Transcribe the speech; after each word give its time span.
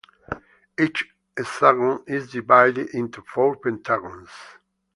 Each 0.79 1.07
hexagon 1.37 2.03
is 2.07 2.31
divided 2.31 2.89
into 2.95 3.21
four 3.21 3.55
pentagons. 3.57 4.29